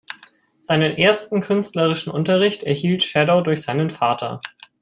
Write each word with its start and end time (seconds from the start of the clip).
Seinen 0.63 0.97
ersten 0.97 1.41
künstlerischen 1.41 2.09
Unterricht 2.09 2.63
erhielt 2.63 3.03
Schadow 3.03 3.41
durch 3.43 3.61
seinen 3.61 3.91
Vater. 3.91 4.41